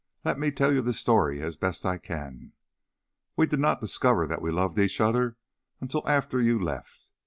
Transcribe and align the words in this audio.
"Let 0.25 0.39
me 0.39 0.49
tell 0.49 0.73
you 0.73 0.81
the 0.81 0.95
story 0.95 1.43
as 1.43 1.55
best 1.55 1.85
I 1.85 1.99
can. 1.99 2.53
We 3.35 3.45
did 3.45 3.59
not 3.59 3.79
discover 3.81 4.25
that 4.25 4.41
we 4.41 4.49
loved 4.49 4.79
each 4.79 4.99
other 4.99 5.37
until 5.79 6.01
after 6.09 6.41
you 6.41 6.57
left. 6.57 7.11